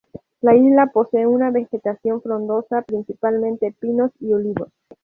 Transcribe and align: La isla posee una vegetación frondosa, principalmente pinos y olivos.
La 0.41 0.55
isla 0.55 0.87
posee 0.87 1.27
una 1.27 1.51
vegetación 1.51 2.23
frondosa, 2.23 2.81
principalmente 2.81 3.71
pinos 3.79 4.09
y 4.19 4.33
olivos. 4.33 4.69